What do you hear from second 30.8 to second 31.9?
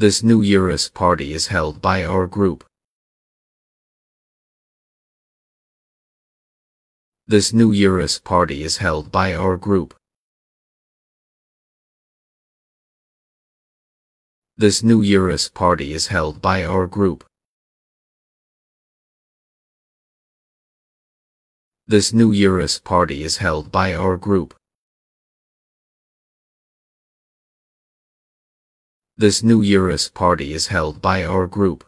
by our group.